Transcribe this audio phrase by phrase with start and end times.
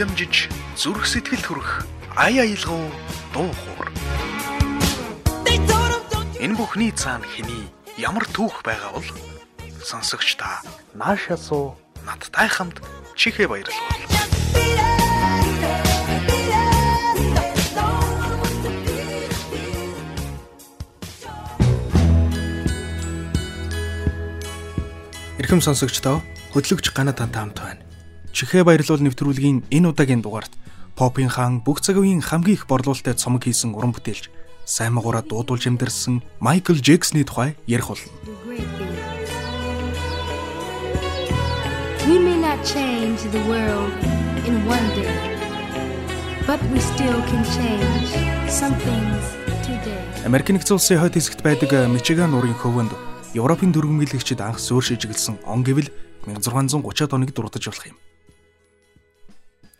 [0.00, 0.48] дамжиж
[0.80, 1.84] зүрх сэтгэл хүрэх
[2.16, 2.88] ая аялгау
[3.36, 3.88] дуу хуур.
[6.40, 7.68] Энэ бүхний цаана хэний
[8.00, 9.08] ямар түүх байгаа бол
[9.84, 10.64] сонсогч та
[10.96, 11.76] наашаасуу
[12.08, 12.80] надтай хамт
[13.12, 13.76] чихээ баярлуул.
[25.36, 26.24] Ирхэм сонсогчдоо
[26.56, 27.89] хөтлөгч Ганат тантай хамт байна.
[28.30, 30.54] Чихээ баярлуул нэвтрүүлгийн энэ удаагийн дугаарт
[30.94, 34.28] Попын хаан бүх цаг үеийн хамгийн их борлуулалттай цомог хийсэн уран бүтээлч
[34.68, 38.12] сайн магаараа дуудуулж амьдэрсэн Майкл Джексны тухай ярих болно.
[42.06, 43.90] We may not change the world
[44.46, 45.16] in one day,
[46.46, 48.10] but we still can change
[48.46, 49.24] some things
[49.66, 49.98] today.
[50.28, 52.92] Америк нэгдсэн улсын хойд хэсэгт байдаг Мичиган нуурын хөвөнд
[53.34, 54.04] Европын дөрвөн
[54.42, 55.88] анх зөөр шижиглсэн он гэвэл
[56.28, 57.96] 1630-ад оныг дурдж болох юм.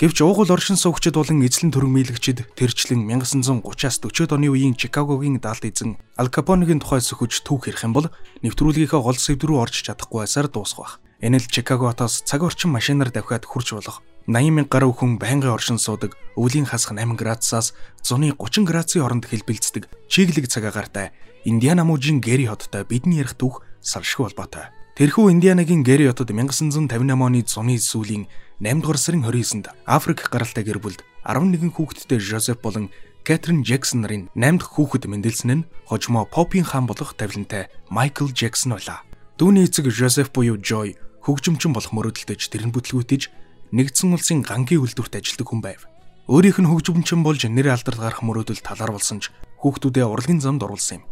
[0.01, 6.01] Гэвч уугуул оршин суугчид болон эзлэн төрөмийлэгчид тэрчлэн 1930-аас 40-од оны үеийн Чикагогийн даалт эзэн
[6.17, 8.09] Ал Капоныгийн тухай сөхөж түүх ярих юм бол
[8.41, 10.93] нэвтрүүлгийнхаа гол сэдв рүү орж чадахгүй байсаар дуусах байх.
[11.21, 15.53] Энэ л Чикаго хотоос цаг орчин машинаар давхиад хурж болох 80 мянга гаруй хүн байнгын
[15.53, 21.13] оршин суудаг, өвлийн хасах 8 градусаас зуны 30 градусын хооронд хэлбэлцдэг чиглэг цагаагаартай
[21.45, 24.73] Индиана мужийн Гэри хоттой бидний ярих түүх салшгүй холбоотой.
[24.99, 28.27] Тэрхүү Индианагийн Гэри хотод 1958 оны зуны сүүлийн
[28.59, 32.91] 8 дугаар сарын 29-нд Африк гаралтай гэр бүлд 11 хүүхэдтэй Жозеф болон
[33.23, 38.75] Кэтрин Джексон нарын 8 дахь хүүхэд мэндэлсэн нь хожимо Попын хаан болох тавилантай Майкл Джексон
[38.75, 39.07] байлаа.
[39.39, 43.31] Дүүний эцэг Жозеф буюу Joy хөгжимчин болох мөрөдөлтөж тэрэн бүтлгүүтэж
[43.71, 45.87] нэгдсэн улсын гангийн үйлдвэрт ажилладаг хүн байв.
[46.27, 49.31] Өөрийнх нь хөгжимчин болж нэр алдарт гарах мөрөөдөл талар болсон ч
[49.63, 51.05] хүүхдүүдээ урлагийн замд оруулсан юм.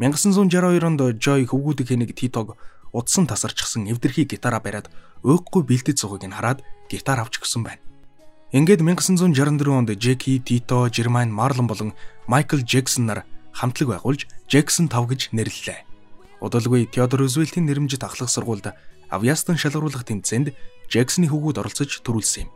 [0.00, 2.56] 1962 онд Joy хөвгүүдийг хэнийг Титог
[2.92, 4.90] удсан тасарчсан эвдэрхий гитараа бариад
[5.22, 7.82] өөхгүй бэлдэж зугыг нь хараад гитар авч гисэн байна.
[8.50, 11.94] Ингээд 1964 онд Jackie, Tito, Jermaine Marlon болон
[12.26, 13.22] Michael Jackson нар
[13.54, 15.86] хамтлаг байгуулж Jackson 5 гэж нэрлэлээ.
[16.42, 18.74] Удалгүй Theodore Roosevelt-ийн нэрмжит ахлах сургуульд
[19.06, 20.50] авьяастан шалгаруулах тэмцээнд
[20.90, 22.50] Jackson-ы хөвгүүд оролцож төрүүлсэн юм.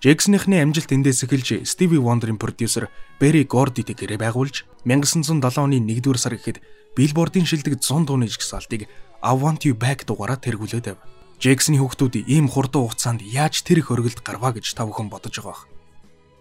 [0.00, 6.38] Jackson-ийнхны амжилт эндээс эхэлж Stevie Wonder-ийн продюсер Barry Gordy-г гэрээ байгуулж 1907 оны 1-р сар
[6.38, 6.62] гэхэд
[6.96, 8.88] Billboard-ийн шилдэг 100 дууны жигсаалтыг
[9.20, 11.00] I Want You Back дугаараар тэргүүлээд байв.
[11.40, 15.52] Jackson-ы хүүхдүүд ийм хурдан хугацаанд яаж тэр их өргөлд гарваа гэж та бүхэн бодож байгаа
[15.52, 15.62] бах.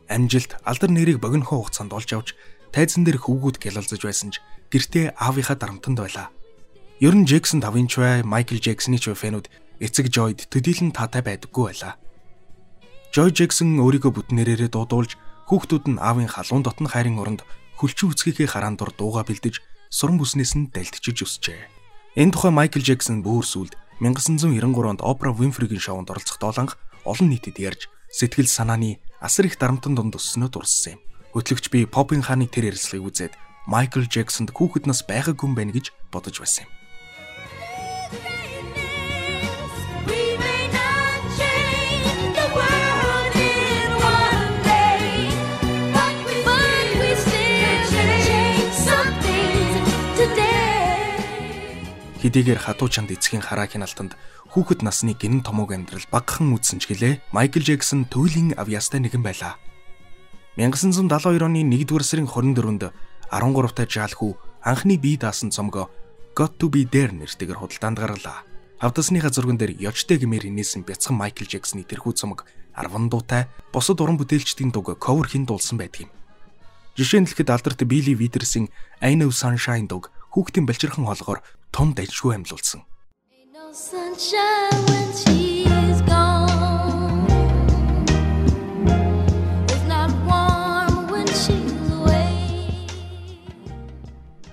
[0.07, 2.29] Амжилт алдар нэрийг богинохоо хугацаанд олж авч
[2.71, 4.39] тайзан дээр хөвгүүд гялалзаж байсан ч
[4.71, 6.31] гэртээ аавынхаа дарамтанд байлаа.
[7.03, 9.51] Ер нь Jackson 5-ын ч бай, Michael Jackson-ы ч фэнүүд
[9.83, 11.99] эцэг Joy-д төдийлөн таатай байдаггүй байлаа.
[13.11, 17.47] Joy Jackson өөрийгөө бүтнээрээ дуудуулж хүүхдүүд нь аавын халуун дотн хайрын оронд
[17.79, 21.78] хөлчин үцгийнхээ хараан дур дууга бэлдэж суран бүснээс нь дальтчиж өсчээ.
[22.19, 26.75] Энэ тухай Майкл Джексон бөөр сүлд 1993 онд Опра Винфригийн шоунд оролцох дооланх
[27.07, 31.03] олон нийтэд ярьж сэтгэл санааны асар их дарамтан дунд өссөнөө дурссан юм.
[31.31, 33.33] Хөтлөгч би Попын хааны тэр ярилцлагыг үзээд
[33.71, 36.78] Майкл Джексонд хүүхэд нас байгаагүй юм байна гэж бодож байсан юм.
[52.19, 54.19] Хэдийгээр хатуу чанд эцгийн хараахийн алтанд
[54.51, 59.55] хүүхэд насны гинэн томоог амьдрал багахан үдсэн ч гэлээ Майкл Джексон туйлын авьяастай нэгэн байлаа.
[60.59, 62.91] 1972 оны 1-р сарын 24-нд
[63.31, 64.35] 13 та жаал хүү
[64.67, 65.87] анхны бие даасан цомгоо
[66.35, 68.43] Got to be there нэртэйгээр худалдаанд гарлаа.
[68.83, 72.43] Авдасныхаа зурган дээр ёчтой гэмээр инээсэн бяцхан Майкл Джексны тэрхүү цомог
[72.75, 76.11] 10 дуутай бусад уран бүтээлчдийн дуг cover хийн дуулсан байдаг юм.
[76.99, 78.67] Жишээ нь хэлэхэд алдарт Билли Витерсийн
[78.99, 82.83] I Know Sunshine дуг хүүхдийн балчирхан хоолгоор том дайжгүй амьлуулсан.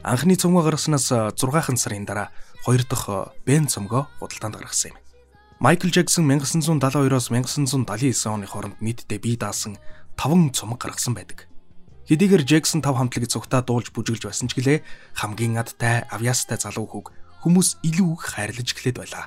[0.06, 2.30] Анхны цомгоо гаргаснаас 6хан сарын дараа
[2.64, 4.98] хоёр дахь Бен цомгоо худалдаанд гаргасан юм.
[5.58, 9.78] Майкл Джексон 1972-оос 1979 оны хооронд нийтдээ бие даасан
[10.14, 11.48] 5 цомог гаргасан байдаг.
[12.06, 14.78] Хэдийгээр Джексон 5 хамтлагийг цугтаа дуулж бүжиглж байсан ч гэлээ
[15.18, 17.10] хамгийн адтай авьяастай залуу хүүг
[17.42, 19.26] хүмүүс илүү их хайрлаж эхлэд байлаа.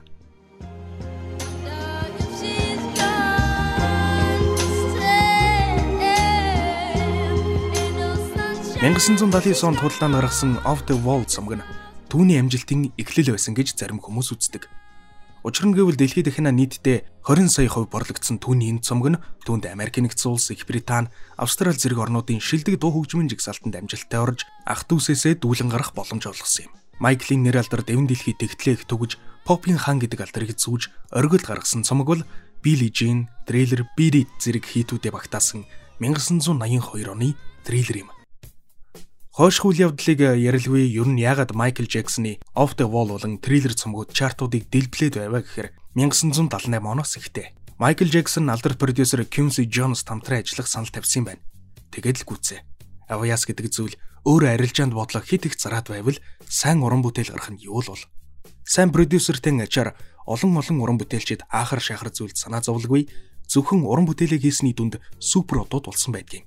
[8.79, 11.67] «1979 онд худалдаанд гаргасан Off the Wall цомог нь
[12.07, 14.71] түүний амжилтын эхлэл байсан гэж зарим хүмүүс үздэг.
[15.39, 19.71] Учир нь гэвэл дэлхийд дахина нийтдээ 20 сая хувь борлогдсон түүний энэ цомог нь түүнд
[19.71, 21.07] Америк нэгдсэн улс, Их Британи,
[21.39, 26.67] Австрали зэрэг орнуудын шилдэг дуу хөгжмийн жигсаалтанд амжилттай орж ах дүүсээсээ дүүлэн гарах боломж олгосон
[26.67, 26.75] юм.
[26.99, 29.15] Майклийн нэр алдар дэвэн дэлхий тэгтлээх түгж
[29.47, 32.23] Попын хаан гэдэг алдрыг зүүж оргил гаргасан цомог бол
[32.59, 35.63] Billie Jean, Thriller, Beat зэрэг хийтүүдэд багтаасан
[36.03, 38.18] 1982 оны триллер юм.
[39.39, 44.11] Хойш үйл явдлыг ярилгүй ер нь яагаад Майкл Джексоны Off the Wall болон Thriller цомгууд
[44.11, 47.55] чартуудыг дэлбэлээд байваа гэхээр 1978 оноос ихтэй.
[47.79, 51.39] Майкл Джексон алдарт продюсер Quincy Jones тамтрын ажиллах санал тавьсан байна.
[51.95, 52.59] Тэгээд л гүцээ.
[53.07, 53.95] Авьяас гэдэг зүйл
[54.27, 58.03] өөрөө арилжаанд бодлоо хит их зараад байвал сайн уран бүтээл гарах нь юу л бол.
[58.67, 59.95] Сайн продюсертэй ачаар
[60.27, 63.07] олон олон уран бүтээлчид аахар шахар зүйлд санаа зовлгүй
[63.47, 66.43] зөвхөн уран бүтээлээ хийсний дүнд супер одууд болсон байдгийн.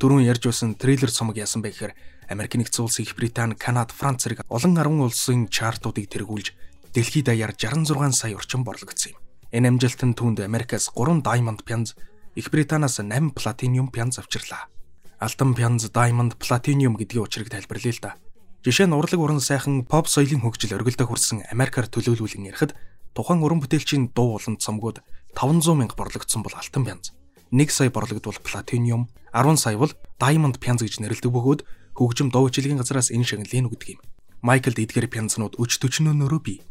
[0.00, 1.92] Дөрөв ярьж байсан трейлер цомог яасан бэ гэхээр
[2.30, 6.54] Америк нэгдсэн улс, Их Британи, Канада, Франц зэрэг олон 10 улсын чартуудыг тэргүүлж
[6.94, 9.20] дэлхийд даяар 66 сая орчим борлогдсон юм.
[9.50, 11.98] Энэ амжилтанд түүнд Америкаас 3 Diamond пянз,
[12.38, 14.70] Их Британаас 8 Platinum пянз авчирлаа.
[15.18, 18.14] Алтан пянз, Diamond, Platinum гэдгийн учрыг тайлбарлая л да.
[18.62, 22.78] Жишээ нь урлаг уран сайхан pop соёлын хөгжил өргөлдөө хүрсэн Америкаар төлөөлүүлэн ярихад
[23.10, 25.02] тухайн уран бүтээлчийн дуу болон цомгууд
[25.34, 27.10] 500 мянга борлогдсон бол алтан пянз.
[27.50, 29.90] 1 сая борлогдвол платиниум, 10 сая бол
[30.20, 31.60] diamond пянз гэж нэрлэдэг бөгөөд
[32.00, 34.00] хөгжим дуу хичээлийн газраас энэ шагналыг өгдөг юм.
[34.40, 36.64] Майклд эдгээр пянзнууд өч төчнөөнөөрөө бий.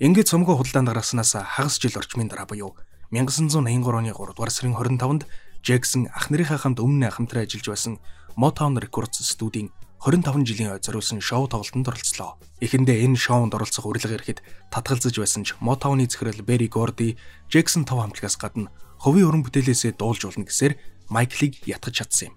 [0.00, 2.72] Ингээд цомгоо худалдаанд гаргаснаас хагас жил орчмын дараа буюу
[3.12, 5.28] 1983 оны 3 дугаар сарын 25-нд
[5.60, 7.94] Джексон ах нарынхаа хамт өмнө хамтран ажиллаж байсан
[8.40, 9.68] Motown Records студийн
[10.00, 12.40] 25 жилийн ой зориулсан шоу тоглолтод оролцлоо.
[12.64, 14.40] Эхэндээ энэ шоунд оролцох урилга ирэхэд
[14.72, 17.20] татгалзаж байсан ч Motown-ы захирал Barry Gordy
[17.52, 18.72] Jackson тав хамтлагаас гадна
[19.02, 20.78] хувийн уран бүтээлээсээ дуулж болно гэсээр
[21.10, 22.34] Майклыг ятгах чадсан юм.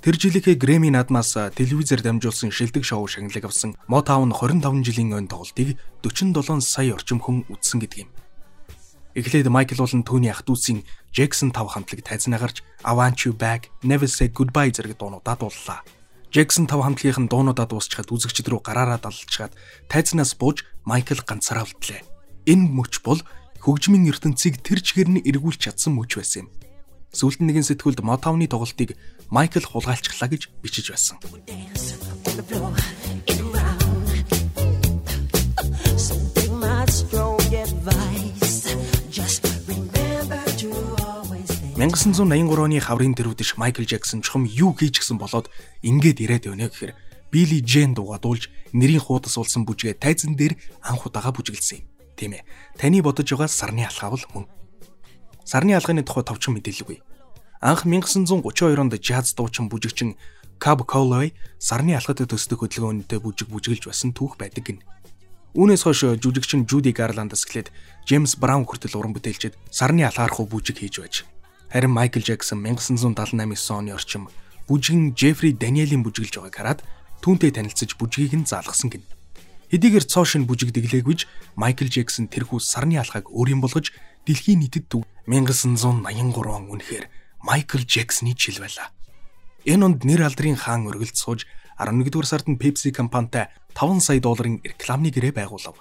[0.00, 5.76] Тэр жилийнхээ Грэмми наадмаас телевизээр дамжуулсан шилдэг шоу шагналыг авсан Motown 25 жилийн өн тоглолтыг
[6.00, 8.10] 47 сая орчим хүн үзсэн гэдэг юм.
[9.12, 13.68] Эхлээд Майкл болон түүний ах дүүсийн Jackson тав хамтлаг тайзнаа гарч I Want You Back,
[13.84, 15.84] Never Say Goodbye зэрэг дуунуудаа дууллаа.
[16.32, 19.52] Джексон тав хамтлагийн дуунуудаа дуусчихад үзэгчд рүү гараараа даллчаад
[19.92, 22.00] тайзнаас бууж Майкл ганцаараа үлдлээ.
[22.48, 23.20] Энэ мөч бол
[23.60, 26.48] хөгжмийн ертөнцийг тэр чигээр нь эргүүлж чадсан мөч байсан юм.
[27.10, 28.94] Сүүлд нэгэн сэтгүүлд Мотавны тоглолтыг
[29.34, 31.18] Майкл хулгайлцглаа гэж бичиж байсан.
[41.80, 45.50] Мянган 1983 оны хаврын дэрвдэж Майкл Джексон чухам юу хийж гсэн болоод
[45.82, 46.94] ингээд ирээд байна гэхээр
[47.32, 50.54] Билли Джен дууга дуулж нэрийн хуудас уулсан бүжгээ тайзан дээр
[50.84, 51.86] анх удаага бүжиглсэн юм.
[52.14, 52.46] Тийм ээ.
[52.78, 54.59] Таны бодож байгаа сарны алхаа бол мөн.
[55.44, 56.98] Сарны алхааны тухай товчхон мэдээлэлгүй.
[57.60, 60.16] Анх 1932 онд жаз дуучин бүжигчин
[60.60, 64.78] Cab Calloway сарны алхад төсдөг хөдөлгөөнтэй бүжиг бүжиглж байсан түүх байдаг гин.
[65.56, 67.72] Үүнээс хойш жүжигчин Judy Garland-аас эхлээд
[68.04, 71.24] James Brown хүртэл уран бүтээлчд сарны алхаархуу бүжиг хийж байж
[71.72, 74.28] Харин Майкл Джексон 1978 оны орчим
[74.68, 76.80] бүжгэн Джеффри Даниэлийн бүжиглж байгааг хараад
[77.22, 79.06] түүнтэй танилцж бүжгийг нь заалгасан гин.
[79.70, 83.94] Хэдийгээр цоо шин бүжиг дэглээгүй Майкл Джексон тэрхүү сарны алхааг өөрийн болгож
[84.26, 84.90] дэлхийн нийтэд
[85.26, 87.06] 1983 он үнэхээр
[87.40, 88.92] Майкл Джексоны жил байлаа.
[89.64, 91.46] Энэ онд нэр алдрын хаан өргөлд сууж
[91.80, 95.76] 11-р сард нь Pepsi компанитай 5 сая долларын рекламны гэрээ байгуулав.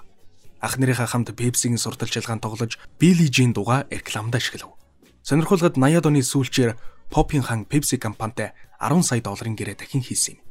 [0.59, 4.75] Ах нарынхаа хамт Pepsi-гийн сурталчилгаан тоглож Billie Jean дугаа рекламад ашиглав.
[5.23, 6.75] Сонирхолтой 80-ад оны сүүлчээр
[7.09, 10.48] Попин хан Pepsi компанитай 10 сая долларын гэрээ дахин хийсэн юм.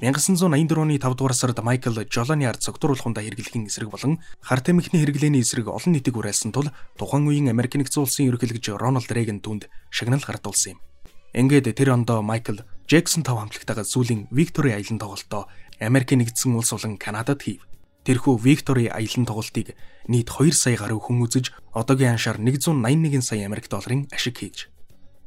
[0.00, 5.44] 1984 оны 5 дугаар сард Майкл Жолоны ард цогтруулахундаа хэрэглэхийн эсрэг болон хар тамхины хэрэглээний
[5.44, 10.24] эсрэг олон нийтийг уриалсан тул тухайн үеийн Америк нэгдсэн улсын ерөнхийлөгч Рональд Рейган түнд шагнал
[10.24, 10.80] гардуулсан юм.
[11.36, 15.52] Ингээд тэр ондоо Майкл Джексон тав хамтлагтайгаа сүүлийн Виктори аялан тоглолтоо
[15.84, 17.68] Америк нэгдсэн улс болон Канадад хийв.
[18.08, 19.76] Тэрхүү Виктори аялан тоглолтыг
[20.08, 24.72] нийт 2 сая гаруй хүн үзэж одоогийн аншаар 181 сая Америк долларын ашиг хийж.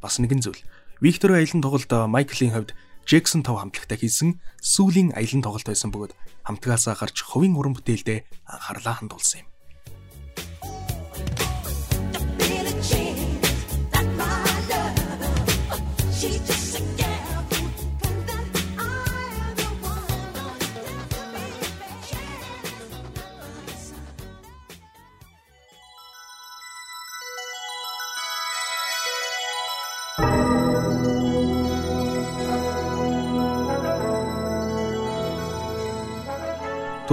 [0.02, 0.66] Бас нэгэн зүйл.
[0.98, 6.16] Виктори аялан тоглолт Майклийн хувьд Джексон тав хамтлагтай хийсэн сүүлийн аялан тоглолт байсан бөгөөд
[6.48, 9.48] хамтгаасаа гарч хувийн уран бүтээлдээ анхаарлаа хандуулсан юм.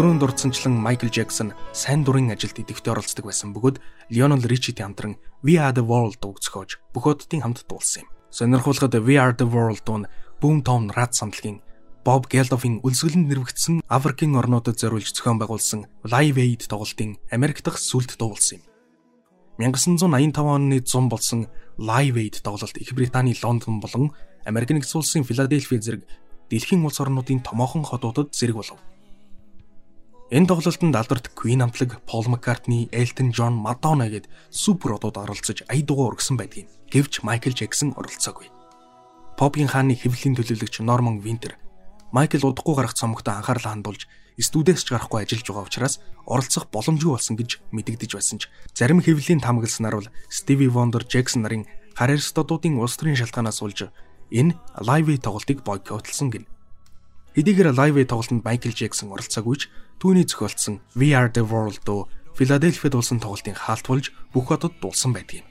[0.00, 5.60] Дөрөв дурдсанчлан Майкл Джексон сайн дурын ажилд идэвхтэй оролцдог байсан бөгөөд Лионел Ричитэй хамтран We
[5.60, 8.12] Are the World дууг зохиож бүх оддын хамт дуулсан юм.
[8.32, 10.08] Сонирхолтой We Are the World дуу нь
[10.40, 11.60] Boomtown Rap самтлагийн
[12.00, 18.16] Bob Geldof-ын үлсгэлэнд нэрвэгдсэн Африкийн орнуудад зориулж зохион байгуулсан Live Aid тоглолтын Америк дахь сүлд
[18.16, 18.64] дуулсан юм.
[19.60, 21.44] 1985 оны 100 болсон
[21.76, 24.16] Live Aid тоглолт Их Британий Лондон болон
[24.48, 26.08] Америк нэгдсэн улсын Филадельфи зэрэг
[26.48, 28.80] дэлхийн улс орнуудын томоохон хотуудад зэрэг болов.
[30.30, 35.82] Энэ тоглолтод алдарт Queen амтлаг Paul McCartney, Elton John, Madonna гээд супер одууд оролцож ая
[35.82, 36.70] дугуй ургасан байдгийг.
[36.86, 38.46] Гэвч Michael Jackson оролцоогүй.
[39.34, 41.58] Попын хааны хэвлэлийн төлөөлөгч Norman Winter
[42.14, 44.06] Michael удахгүй гарах цомогтой анхаарлаа хандуулж
[44.38, 45.94] студиэс ч гарахгүй ажиллаж байгаа учраас
[46.26, 51.66] оролцох боломжгүй болсон гэж мэдэгдэж байсан ч зарим хэвлэлийн тамгалснаар бол Stevie Wonder, Jackson нарын
[51.98, 53.90] гар арстодуудын улс төрийн шалтгаанаас улж
[54.30, 56.46] энэ Live тоглолтыг бойкотлсон гин.
[57.34, 59.62] Хэдийгээр Live тоглолтод Michael Jackson оролцоогүй ч
[60.00, 65.12] түүний зохиолдсон We Are the World дуу Филадельфид улсын тоглолтын хаалт болж бүх хотод дулсан
[65.12, 65.44] байдгийг.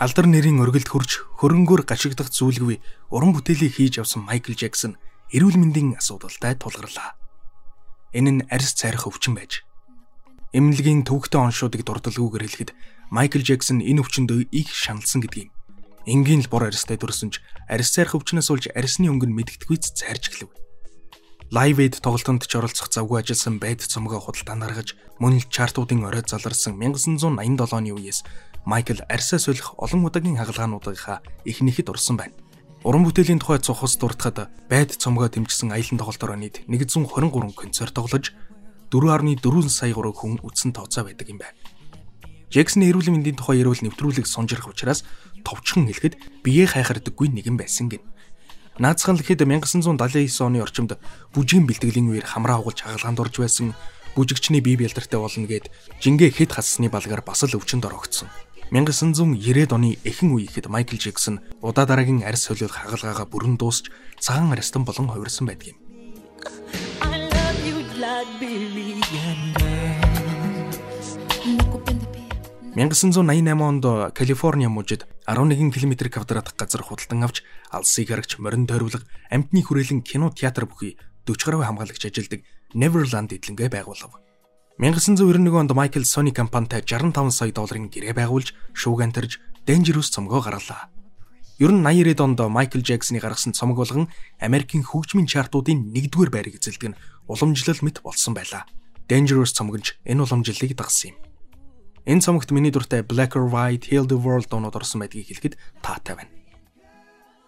[0.00, 2.78] Алдар нэрийн өргөлд хурж хөрөнгөөр гашигдах зүйлгүй
[3.12, 4.96] уран бүтээлийг хийж явсан Майкл Джексон
[5.28, 7.19] эрүүл мэндийн асуудалтай тулгарлаа.
[8.10, 9.62] Энэ нь арьс цайрах өвчин байж.
[10.50, 12.70] Эмнэлгийн төвөгтэй оншуудыг дурдлагүйгээр хэлэхэд
[13.14, 15.54] Майкл Джексон энэ өвчнөд их шаналсан гэдгийг.
[16.10, 17.38] Энгийн л бор арьстай төрсөн ч
[17.70, 20.50] арьс цайрах өвчнөөс улж арьсны өнгө нь мэдгэдэггүйц цайрж эхлэв.
[21.54, 26.22] Live Aid тоглолтод ч оролцох завгүй ажилласан байд цомгоо худалдаа наргаж мөн л чартуудын орой
[26.26, 28.22] заларсан 1987 оны үеэс
[28.66, 32.34] Майкл арьсаа солих олон удаагийн хагалгаануудынхаа эхнийхэд орсон байна.
[32.80, 38.32] Уран бүтээлийн тухай цохос дуртахад байд цомгоо дэмжсэн аялан тоглолтоор нийт 123 концерт тоглож
[38.88, 41.52] 4.4 сая гаруй хүн үзсэн тооцоо байдаг юм байна.
[42.48, 45.04] Джексон эрүүл мэндийн тухай ярил нэвтрүүлэг сонжирх учраас
[45.44, 48.00] товчхон хэлэхэд бие хайхардаггүй нэгэн байсан гин.
[48.80, 50.96] Наацхан л хэд 1979 оны орчимд
[51.36, 53.76] бүжгийн бэлтгэлийн үеэр хамраа угалж хагалгаанд орж байсан
[54.16, 55.68] бүжигчний бие бэлдэртэй болно гэд
[56.00, 58.32] жингээ хэд хассны балгаар бас л өвчнөд орогдсон.
[58.70, 63.90] 1990-ад оны эхэн үеихэд Майкл Джексон удаа дараагийн арьс солиод хагалгаагаа бүрэн дуусч
[64.22, 65.78] цагаан арьстан болон хувирсан байдаг юм.
[72.78, 77.42] 1988 онд Калифорни мужид 11 км квадрат газар худалдан авч
[77.74, 79.02] алсыг харагч морин тойрволго
[79.34, 80.94] амтны хүрээлэн кино театр бүхий
[81.26, 84.29] 40 гаруй хамгаалагч ажилдаг Neverland эдлэнгээ байгуулав.
[84.80, 89.36] 1991 онд Michael Sony компанитай 65 сая долларын гэрээ байгуулж шууган тарж
[89.68, 90.88] Dangerous цомгоо гарлаа.
[91.60, 94.08] Ер нь 80-ад онд Michael Jackson-ы гаргасан цомог болгон
[94.40, 98.64] Америкийн хөгжмийн чартуудын 1-р байрыг эзэлдэг нь уламжлал мэт болсон байлаа.
[99.04, 101.16] Dangerous цомог нь энэ уламжлалыг дагсан юм.
[102.08, 106.24] Энэ цомогт миний дуртай Black or White, Heal the World дуунууд орсон байдгийг хэлэхэд таатай
[106.24, 106.32] байна.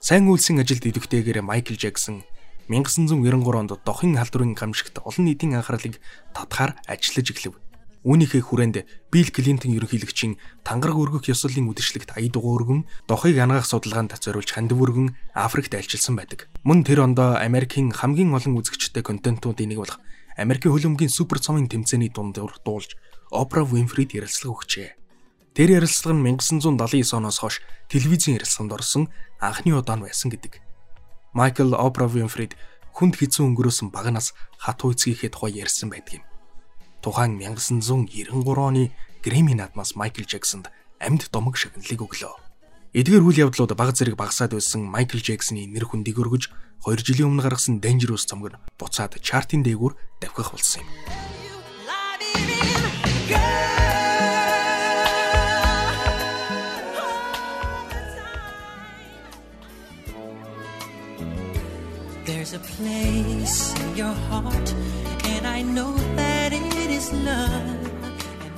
[0.04, 2.28] Сайн үйлсийн ажилд идэвхтэйгээр Michael Jackson
[2.69, 5.99] 1993 онд дохын халдварын гамшигт олон нийтийн анхаарлыг
[6.35, 7.54] татахаар ажиллаж эхлэв.
[8.02, 8.76] Үүнийхээ хүрээнд
[9.14, 10.35] Билл Клинтон ерөнхийлөгчийн
[10.66, 16.19] тангараг өргөх ёслолын үдэшлэгт ая дугуй өргөн дохыг ангаах судалгаанд зориулж хандив өргөн Африкт альчилсан
[16.19, 16.50] байдаг.
[16.66, 20.02] Мөн тэр ондоо Америкийн хамгийн олон үзэгчтэй контентуудын нэг болох
[20.35, 22.99] Америкийн хөлбөмбөгийн супер цомын тэмцээний дунд дуулж
[23.31, 24.88] Опра Винфрид ярилцлага өгчээ.
[25.54, 29.04] Тэр ярилцлага нь 1979 оноос хойш телевизийн ярилцлаганд орсон
[29.38, 30.72] анхны удаа нь байсан гэдэг.
[31.32, 32.56] Майкл Опра Винфрид
[32.92, 36.24] хүнд хэцүү өнгөрөөсөн багнаас хат үйцгийнхээ тухай ярьсан байдаг юм.
[37.00, 38.92] Тухайн 1993 оны
[39.24, 40.68] Грэмми наадмаас Майкл Джексонд
[41.00, 42.36] амьд домог шагналыг өглөө.
[42.92, 46.52] Эдгээр үйл явдлууд баг зэрэг багасаад байсан Майкл Джексоны нэр хүндийг өргөж
[46.84, 51.41] 2 жилийн өмнө гаргасан Dangerous цомог нь буцаад чартын дээгүүр давхих болсон юм.
[62.52, 64.68] There's a place in your heart
[65.25, 67.80] and I know that it is love.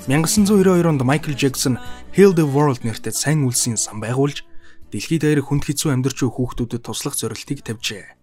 [0.08, 1.78] 1992 онд Майкл Джексон
[2.10, 4.42] Heal the World нэртэй сайн үлсийн сан байгуулж
[4.90, 8.18] дэлхийд даяар хүнд хэцүү амьдарч буй хүүхдүүдэд туслах зорилтыг тавьжээ.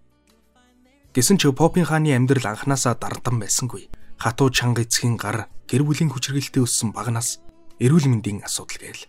[1.16, 3.88] Гэсэн ч попын хааны амьдрал анханасаа дардан байсангүй.
[4.20, 7.40] Хатуу чанга эцгийн гар, гэр бүлийн хүчирхэлтэй өссөн багнаас
[7.80, 9.08] эрүүл мэндийн асуудал гээл.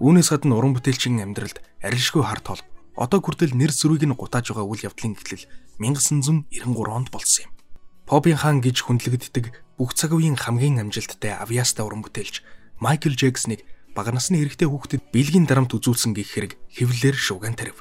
[0.00, 2.64] Үүнээс гадна уран бүтээлчин амьдралд арилшгүй хар тол
[3.00, 5.48] одоо хүртэл нэр сүрийг нь гутааж байгаа үйл явдлын эхлэл
[5.80, 6.52] 1993
[6.92, 7.52] онд болсон юм.
[8.04, 12.44] Попин хаан гэж хүндлэгддэг бүх цаг үеийн хамгийн амжилттай авиастай уран бүтээлч
[12.76, 13.64] Майкл Джексоныг
[13.96, 17.80] бага насны эрэгтэй хүүхдэд бэлгийн дарамт үзүүлсэн гэх хэрэг хэвлэлээр шууган тарив.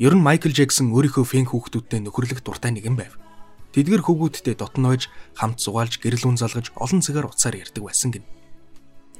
[0.00, 3.20] Ер нь Майкл Джексон өөрийнхөө фэн хүүхдүүдтэй нөхөрлөх дуртай нэгэн байв.
[3.76, 8.24] Тэдгэр хүүгүүдтэй дотн ойж хамт зугаалж гэрэл үн залгаж олон цагаар уцаар ярьдаг байсан гин.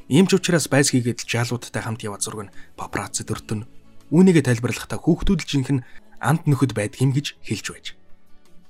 [0.09, 3.69] Ийм ч учраас байс хийгээд жаалуудтай хамт яваад зураг нь папарацци дөртөн
[4.13, 5.85] Үүнийгээ тайлбарлахдаа хүүхдүүд л жинхэнэ
[6.21, 7.87] амт нөхөд байдаг юм гэж хэлж байж.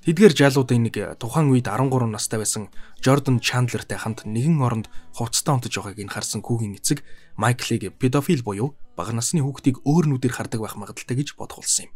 [0.04, 2.68] Тэдгээр жалуудын нэг тухайн үед 13 настай байсан
[3.00, 7.00] Jordan Chandler-тай хамт нэгэн оронд хувцастай унтаж байгааг ин харсан хүүгийн эцэг
[7.40, 11.92] Майклыг педофил буюу бага насны хүүхдийг өөр нүдээр хардаг байх магадaltaй гэж бодох болсон юм.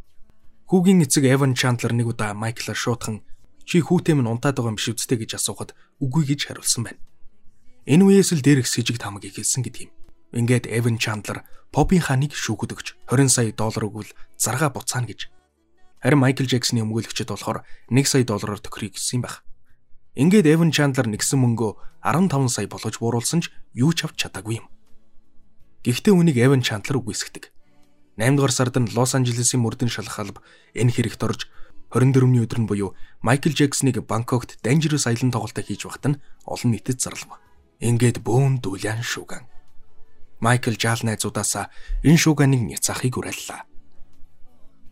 [0.73, 3.21] Хүүгийн эцэг Evan Chandler нэг удаа Майклаар шуудхан
[3.69, 7.05] Чи хүүтэй минь унтаад байгаа юм биш үсттэй гэж асуухад үгүй гэж хариулсан байна.
[7.85, 9.93] Энэ үеэс л дээрх сэжиг тамаг ихэлсэн гэдэг юм.
[10.33, 14.11] Ингээд Эвен Чандлер Поппийн ханыг шүүхэд өгч 20 сая доллар өгвөл
[14.41, 15.29] заргаа буцаана гэж.
[16.01, 19.45] Харин Майкл Джексоны өмгөөлөгчд болохоор 1 сая доллараар төхрийг юм байна.
[20.19, 24.67] Ингээд Эвен Чандлер нэгсэн мөнгөө 15 сая болгож бууруулсан ч юу ч авч чадаагүй юм.
[25.85, 27.53] Гэхдээ үнийг Эвен Чандлер үгүйсгдэг.
[28.19, 30.43] 8 дугаар сард нь Лос Анжелесийн мөрдөн шалах алба
[30.75, 31.47] энэ хэрэгт орж
[31.95, 36.99] 24-ний өдөр нь буюу Майкл Джексоныг Бангкокт Dangerous Island тоглолтоо хийж багт нь олон нийтэд
[36.99, 37.39] зарлав.
[37.79, 39.47] Ингээд бөөн дүүлэн шүүган.
[40.41, 41.71] Майкл жаал найзуудаасаа
[42.03, 43.67] энэ шууганыг няцаахыг уриаллаа.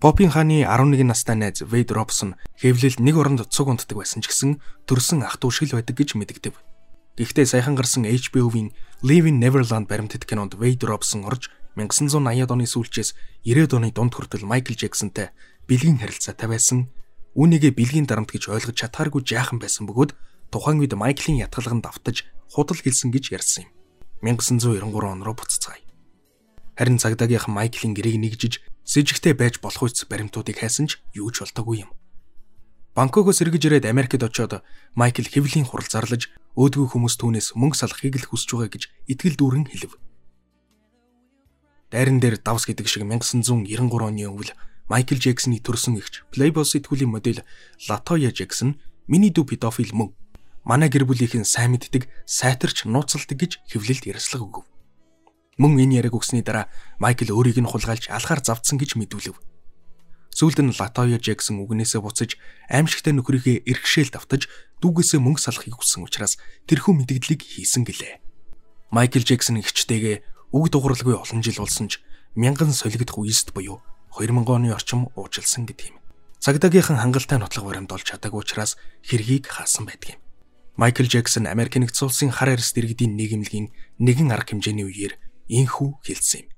[0.00, 4.60] Поппин хааны 11 настай найз Вейд Робсон хэвлэл нэг оронд цуг унтдаг байсан ч гэсэн
[4.84, 6.52] төрсэн ах トゥ шиг л байдаг гэж мэддэг.
[7.16, 11.48] Гэхдээ саяхан гарсан HBO-ийн Live in Neverland баримтат кинонд Вейд Робсон орж
[11.80, 13.16] 1980-ад оны сүүлчээс
[13.48, 15.32] 90-ад оны дунд хүртэл Майкл Джексонтай
[15.64, 16.92] бэлгийн харилцаатай байсан.
[17.32, 20.12] Үүнийгээ бэлгийн дарамт гэж ойлгож чадхааргүй жаахан байсан бөгөөд
[20.52, 23.75] тухайн үед Майклийн ятгалганд давтаж худал хэлсэн гэж ярьсан юм.
[24.22, 25.80] 1993 он руу буцацгаая.
[26.76, 28.54] Харин цагдаагийнхан Майклийн гэрээг нэгжиж
[28.84, 31.90] сэжигтэй байж болох үс баримтуудыг хайсан ч юу ч болтоогүй юм.
[32.96, 34.64] Бангкокоос эргэж ирээд Америкт очиод
[34.96, 38.82] Майкл хэвлийн хурал зарлаж өөдгөө хүмүүс түүнээс мөнгө салахыг л хүсэж байгаа гэж
[39.12, 40.00] итгэл дүүрэн хэлв.
[41.92, 44.56] Дайран дээр давс гэдэг шиг 1993 оны өвөл
[44.88, 47.44] Майкл Джексоны төрсөн эгч Playboy сэтгүүлийн модель
[47.84, 50.16] Latoya Jackson миний дүү педофил мөн
[50.66, 54.64] манай гэр бүлийнхэн сайн мэддэг сайтарч нууцалдаг гэж хэвлэлд ярьслага өгөв.
[55.62, 56.66] Мөн энэ яриаг өгсөний дараа
[56.98, 59.38] Майкл өөрийг нь хулгайлж алхаар завдсан гэж мэдүүлв.
[60.36, 62.36] Сүүлд нь Latoya Jackson үгнээсээ буцаж
[62.68, 64.50] аимшигтай нөхрийнхээ эргшээл давтаж
[64.84, 66.36] дүүгээсээ мөнгө салахыг хүссэн учраас
[66.68, 68.20] тэрхүү мэдгдлийг хийсэн гэлээ.
[68.92, 72.04] Майкл Джексон гिचтэйгээ үг дугурлгүй олон жил болсон ч
[72.36, 73.80] мянган солигдох үеэст буюу
[74.12, 75.96] 2000 оны орчим уужилсан гэдэг юм.
[76.44, 80.25] Цагдаагийнхан хангалттай нотлох баримт олж чадаагүй учраас хэргийг хаасан байдаг юм.
[80.76, 85.16] Майкл Джексон Америк нэгдсэн улсын хар арьс дэргэдийн нийгэмлэгийн нэгэн арга хэмжээний үеэр
[85.48, 86.48] инхүү хэлсэн юм.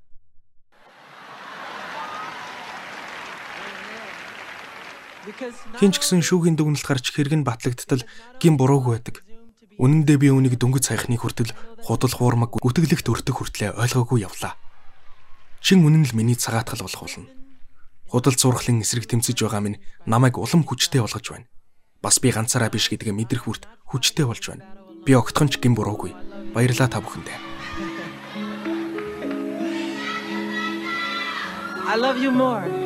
[5.79, 8.03] Хинч гисэн шүүхийн дүгнэлт гарч хэрэг нь батлагдтал
[8.43, 9.23] гин буруугүй байдаг.
[9.79, 11.55] Үнэн дээр би үүнийг дөнгөж саяхны хүртэл
[11.87, 14.59] худал хуурмаг гүтгэлэгт өртөх хүртлээ ойлгоогүй явлаа.
[15.63, 17.31] Чин үнэн л миний цагаатгал болох болно.
[18.11, 19.79] Худал зурхлын эсрэг тэмцэж байгаа минь
[20.11, 21.47] намайг улам хүчтэй болгож байна.
[21.99, 24.71] Бас би ганцаараа биш гэдгээ мэдрэх хүрт хүчтэй болж байна.
[25.03, 26.15] Би огтхонч гин буруугүй.
[26.55, 27.39] Баярлалаа та бүхэндээ.
[31.91, 32.78] I love you more.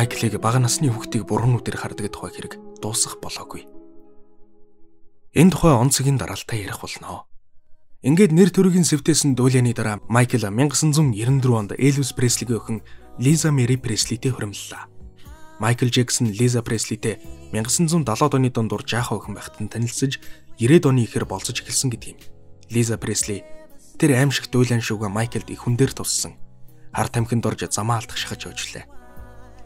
[0.00, 3.68] Майклыг бага насны хүүхдийг бурхан нүдээр хардаг тухай хэрэг дуусах болоогүй.
[5.36, 7.28] Энэ тухай онцгийн дараалтаа ярих болно.
[8.00, 12.78] Ингээд нэр төрөгийн сэвтээсэн дуулианы дараа Майкл 1994 онд Элвис Преслигийн охин
[13.20, 14.88] Лиза Мэри Преслитэй хуримллаа.
[15.60, 17.20] Майкл Джексон Лиза Преслитэй
[17.52, 20.16] 1970-ад оны дундуур жаахан охин байхад нь танилцсаж
[20.56, 22.20] 90-ад оны ихэр болцож эхэлсэн гэдэг юм.
[22.72, 23.44] Лиза Пресли
[24.00, 26.40] тэр аимшиг дуулиан шүүгээ Майклд их хүн дээр туссан.
[26.88, 28.88] Хар тамхинд орж замаа алдах шахаж явжлаа.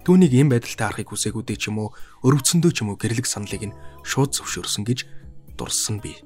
[0.05, 1.97] Түүнийг ийм байдалтай харахыг хүсээгүүдээ ч юм уу
[2.29, 5.09] өрөвцөндөө ч юм уу гэрлэг саналыг нь шууд зөвшөөрсөн гэж
[5.57, 6.21] дурсан би.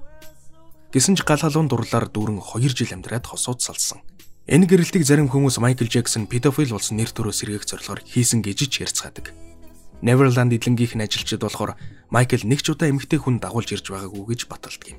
[0.90, 4.02] Гэсэн ч гал халуун дурлаар дүүрэн 2 жил амьдраад хосууд салсан.
[4.50, 8.74] Энэ гэрэлтийг зарим хүмүүс Майкл Джексон педофил болсон нэр төрөө сэргээх зорилгоор хийсэн гэж ч
[8.82, 9.30] ярьцгаадаг.
[10.02, 11.76] Neverland эдлэнгийнх нь ажилчид болохоор
[12.10, 14.98] Майкл нэг ч удаа эмгтэй хүн дагуулж ирж байгаагүй гэж баталдаг юм.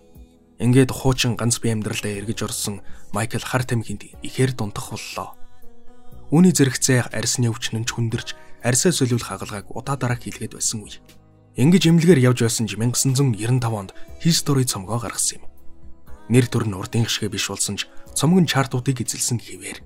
[0.61, 5.33] Ингээд хуучин ганц бие амьдралдаа эргэж орсон Майкл хар тамхинд ихээр дунтах боллоо.
[6.29, 8.29] Үүний зэрэгцээ арсны өвчнөн ч хүндэрч
[8.63, 10.99] арьсаа солиулах хагалгааг удаа дараа хийлгээд байсан үе.
[11.59, 13.91] Ингэж эмнэлгээр явж байсан ч 1995 онд
[14.23, 15.43] History цомгоо гаргасан юм.
[16.29, 19.79] Нэр төр нь урдын гიშгэ биш болсон ч нь чартуудыг эзэлсэн хэвээр.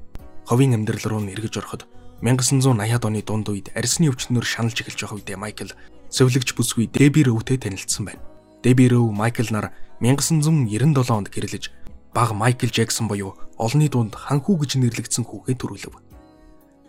[0.46, 1.88] Ховын амьдрал руу нэргэж ороход
[2.22, 5.72] 1980-ад оны дунд үед арьсны өвчнөр шаналж эхэлж байгаа үедээ Майкл
[6.12, 8.22] сөвлөгч бүсгүй Деби Рөвтэй танилцсан байна.
[8.64, 9.72] Деби Рөв Майкл нар
[10.04, 11.72] 1997 онд гэрлэж
[12.14, 15.96] баг Майкл Джексон буюу олонний дунд ханхүү гэж нэрлэгдсэн хүүгээ төрүүлв.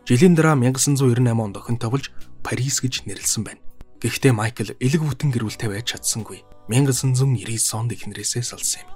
[0.05, 2.13] Жилийн дараа 1998 онд охинтой болж
[2.45, 3.65] Парис гэж нэрлсэн байна.
[4.05, 6.45] Гэхдээ Майкл элэг бүтэн гэрүүлтэй байж чадсангүй.
[6.69, 8.93] 1999 онд эхнэрээсээ салсан юм.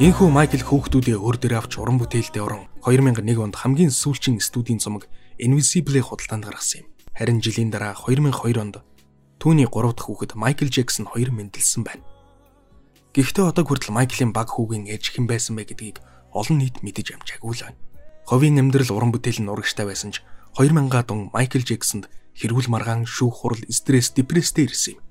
[0.00, 5.04] Энхүү Майкл хүүхдүүдээ өөр дээр авч уран бүтээлдээ орон 2001 онд хамгийн сүүлчийн студийн цомог
[5.36, 6.95] Invisible худалдаанд гаргасан юм.
[7.16, 8.84] Харин жилийн дараа 2002 онд
[9.40, 12.04] Түүний 3 дахь хүүхэд Майкл Джексон хоёр мэндэлсэн байна.
[13.16, 16.04] Гэхдээ одоо хүртэл Майклийн баг хүүгийн ээж хэн байсан бэ гэдгийг
[16.36, 17.80] олон нийт мэдэж амжаагүй л байна.
[18.28, 20.20] Ховийн амьдрал уран бүтээл нь урагштай байсан ч
[20.60, 25.04] 2000-аад он Майкл Джексонд хэрүүл маргаан шүүх хурал стресс депресстэй ирсэн юм.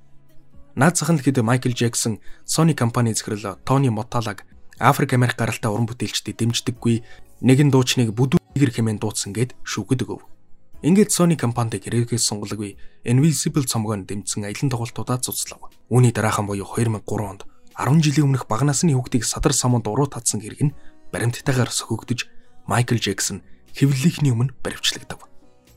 [0.77, 4.45] Наад зах нь хэд Майкл Джексон Sony компани захирал Тони Моталаг
[4.77, 7.01] Африк Америк гаралтай уран бүтээлчдийг дэмждэггүй
[7.41, 10.34] нэгэн дуучныг бүдүүгэр хэмээн дуудсан гэд шүүхэд өгөв.
[10.83, 12.75] Ингээд Sony компанид хэрэгээс сонголгүй
[13.07, 15.71] Invisible цомгоо дэмжсэн аялан тоглолтуудаа цуцлав.
[15.87, 20.39] Үүний дараахан буюу 2003 онд 10 жилийн өмнөх бага насны хүүхдийг садар самунд уруу татсан
[20.39, 20.75] хэрэг нь
[21.11, 22.27] баримттайгаар сөхөгдөж
[22.67, 23.43] Майкл Джексон
[23.75, 25.25] хэвлэлийнхний өмнө баривчлагдав.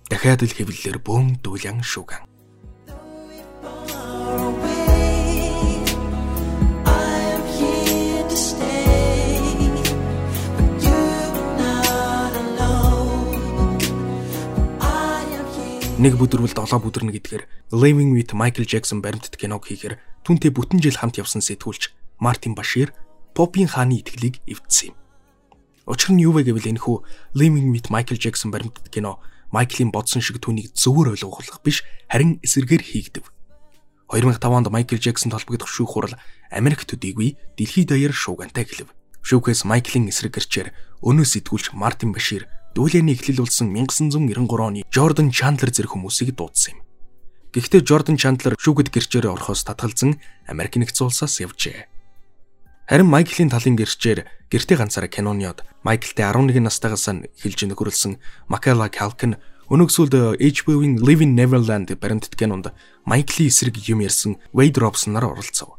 [0.06, 2.27] Дахиад л хэвлэлээр бөөм дүүлэн шүүгэн.
[15.98, 20.94] Нэг бүдэрвэл долоо бүдэрнэ гэдгээр Living with Michael Jackson баримтат киног хийхээр түнтэй бүтэн жил
[20.94, 21.90] хамт явсан сэтгүүлч
[22.22, 22.94] Мартин Башир
[23.34, 24.96] Попийн хааны итгэлийг эвдсэн юм.
[25.90, 26.96] Учир нь юу вэ гэвэл энэхүү
[27.34, 29.18] Living with Michael Jackson баримтат кино
[29.50, 33.26] Майклийн бодсон шиг түүнийг зөвөр ойлгуулах биш харин эсэргээр хийгдэв.
[34.06, 36.14] 2005 онд Майкл Джексон толбогдох шүүх хурал
[36.54, 38.94] Америк төдийгүй дэлхийд даяар шуугантай гэлв.
[39.26, 45.70] Шүүхээс Майклийн эсрэг гэрчээр өнөө сэтгүүлч Мартин Башир дүүлэний эхлэл болсон 1993 оны Jordan Chandler
[45.72, 46.88] зэрэг хүмүүсийг дуудсан юм.
[47.54, 51.88] Гэхдээ Jordan Chandler шүүгэд гэрчээр орохоос татгалзан Америк нэгдсэн улсаас явжээ.
[52.88, 58.16] Харин Майклийн талын гэрчээр гэртээ ганцаараа киноны од Майклтэй 11 настайгаас нь хэлж нөхөрлсөн
[58.48, 59.36] Макала Калкин
[59.68, 62.72] өнөксөлд HBO-ийн Living Neverland баримтат кинонд
[63.04, 65.76] Майклийн эсрэг юм ярьсан Wade Robson нар оролцов.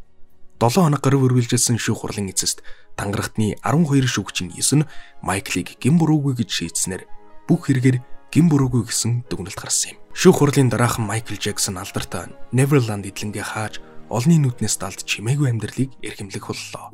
[0.61, 2.61] 7 хоног гарав үргэлжилсэн шүүх хурлын эцэст
[2.99, 4.89] тангарагтны 12 шүүгчийн 9 нь
[5.23, 7.07] Майклыг гин буруугүй гэж шийдснээр
[7.47, 9.99] бүх хэрэгээр гин буруугүй гэсэн дүгнэлт гаргасан юм.
[10.11, 13.79] Шүүх хурлын дараахан Майкл Джексон алдартай Neverland эдлэнгээ хааж
[14.11, 16.91] олны нүднээс далд чимээгүй амьдралыг эрхэмлэх боллоо.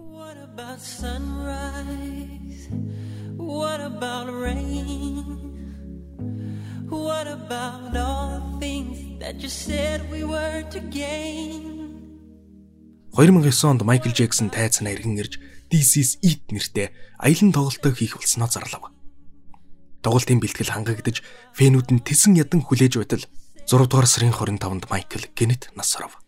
[3.46, 5.38] What about rain?
[6.90, 11.76] What about all things that you said we were to gain?
[13.16, 15.40] 2009 онд Майкл Джексон тайцнаа иргэн ирж
[15.76, 18.96] This is It нэртэй аялан тоглолтоо хийх болсноо зарлав.
[20.00, 21.20] Тоглолтын бэлтгэл хангагдаж
[21.52, 23.28] фэнүүд нь тэсэн ядан хүлээж байтал
[23.68, 26.24] 6 дугаар сарын 25-нд Майкл гинэт нас оров.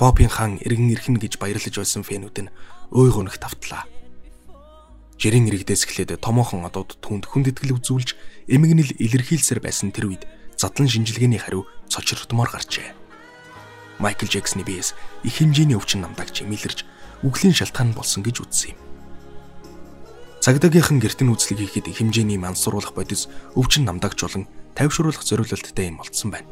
[0.00, 2.52] Бобийн хаан иргэн ирхэн гэж баярлаж байсан фэнүүд нь
[2.88, 3.84] ой гоног тавтлаа.
[5.20, 8.16] Жирийн иргэдээс эхлээд томоохон одууд түнд хүндэтгэл үзүүлж
[8.48, 10.24] эмгэнэл илэрхийлсээр байсан тэр үед
[10.56, 12.88] задлан шинжилгээний хариу цочрогдмоор гарчээ.
[14.00, 14.96] Майкл Джексны биес
[15.28, 16.88] их хэмжээний өвчин намдаг чимэлэрж
[17.22, 18.78] үглийн шалтгаан болсон гэж үзсэн юм.
[20.40, 26.48] Цагдаагийнхан гертэн үзлэг хийхэд хэмжээний мансууруулах бодис өвчин намдагч болон тайвшруулах зориулалттай юм болцсон байна.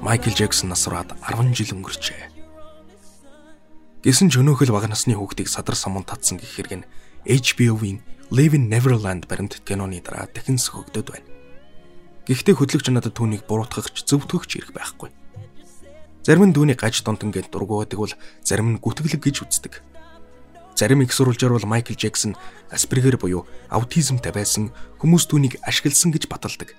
[0.00, 2.32] Майкл Джексон насраад 10 жил өнгөрчээ.
[4.00, 6.88] Гэсэн ч өнөөхөл бага насны хүүхдийг садар самун татсан гэх хэрэг нь
[7.26, 11.28] HBO-ийн Living Neverland баримт киноны дараа дахин сөхөгдөд байна.
[12.28, 15.08] Гэхдээ хөтлөгч надад түүнийг буруутгахч зөвтгөхч ирэх байхгүй.
[16.28, 18.12] Зарим нь түүний гаж донтон гэж дургуйдаг бол
[18.44, 19.80] зарим нь гүтгэлэг гэж үздэг.
[20.76, 22.36] Зарим их сурвалжаар бол Майкл Джексон
[22.68, 24.68] Аспергер буюу аутизмтай байсан
[25.00, 26.76] хүмүүс түүнийг ашигласан гэж баталдаг.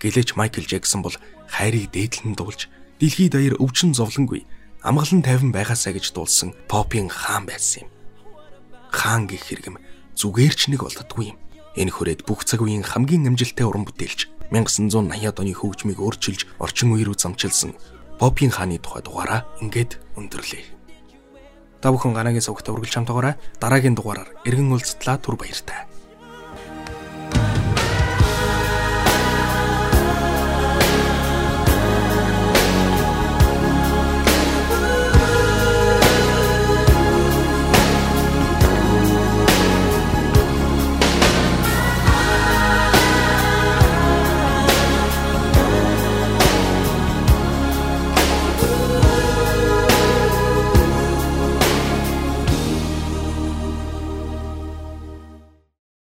[0.00, 1.14] Гэлээч Майкл Джексон бол
[1.52, 4.48] хайрыг дээдлэн дуулж дэлхийд даяар өвчин зовлонгүй
[4.82, 7.97] амгалан тайван байгаасаа гэж дуулсан попын хаан байсан юм.
[8.92, 9.76] Хаан гэх хэрэгм
[10.16, 11.38] зүгээр ч нэг болддгүй юм.
[11.78, 17.04] Энэ хүрээд бүх цаг үеийн хамгийн амжилттай уран бүтээлч 1980-ад оны хөгжмийг өөрчилж орчин үе
[17.04, 17.76] рүү замчилсан
[18.18, 20.64] Попийн хааны тухай дугаараа ингээд өндөрлөе.
[21.78, 23.38] Та бүхэн ганагийн сувгт үргэлж хамтаагаарай.
[23.62, 25.86] Дараагийн дугаараар эргэн уулзтлаа түр баяртай.